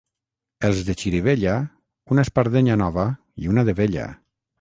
Els 0.69 0.79
de 0.85 0.93
Xirivella, 1.01 1.53
una 2.15 2.23
espardenya 2.29 2.79
nova 2.85 3.05
i 3.45 3.53
una 3.53 3.65
de 3.69 3.77
vella. 3.83 4.09